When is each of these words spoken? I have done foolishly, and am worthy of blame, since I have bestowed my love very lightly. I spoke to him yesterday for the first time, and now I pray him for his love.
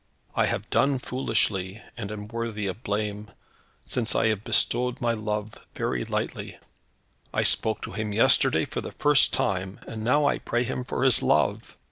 I 0.35 0.47
have 0.47 0.67
done 0.71 0.97
foolishly, 0.97 1.79
and 1.95 2.11
am 2.11 2.27
worthy 2.27 2.65
of 2.65 2.81
blame, 2.81 3.29
since 3.85 4.15
I 4.15 4.29
have 4.29 4.43
bestowed 4.43 4.99
my 4.99 5.13
love 5.13 5.53
very 5.75 6.05
lightly. 6.05 6.57
I 7.31 7.43
spoke 7.43 7.83
to 7.83 7.91
him 7.91 8.11
yesterday 8.11 8.65
for 8.65 8.81
the 8.81 8.93
first 8.93 9.31
time, 9.31 9.79
and 9.87 10.03
now 10.03 10.25
I 10.25 10.39
pray 10.39 10.63
him 10.63 10.83
for 10.83 11.03
his 11.03 11.21
love. 11.21 11.77